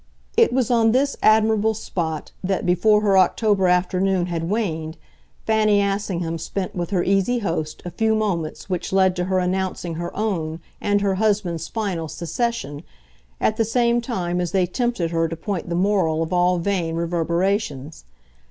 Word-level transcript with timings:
It 0.35 0.51
was 0.51 0.71
on 0.71 0.93
this 0.93 1.15
admirable 1.21 1.75
spot 1.75 2.31
that, 2.43 2.65
before 2.65 3.01
her 3.01 3.19
October 3.19 3.67
afternoon 3.67 4.25
had 4.25 4.49
waned, 4.49 4.97
Fanny 5.45 5.79
Assingham 5.79 6.39
spent 6.39 6.73
with 6.75 6.89
her 6.89 7.03
easy 7.03 7.37
host 7.37 7.83
a 7.85 7.91
few 7.91 8.15
moments 8.15 8.67
which 8.67 8.91
led 8.91 9.15
to 9.17 9.25
her 9.25 9.37
announcing 9.37 9.93
her 10.01 10.11
own 10.17 10.59
and 10.81 11.01
her 11.01 11.13
husband's 11.21 11.67
final 11.67 12.07
secession, 12.07 12.81
at 13.39 13.57
the 13.57 13.63
same 13.63 14.01
time 14.01 14.41
as 14.41 14.53
they 14.53 14.65
tempted 14.65 15.11
her 15.11 15.27
to 15.27 15.35
point 15.35 15.69
the 15.69 15.75
moral 15.75 16.23
of 16.23 16.33
all 16.33 16.57
vain 16.57 16.95
reverberations. 16.95 18.03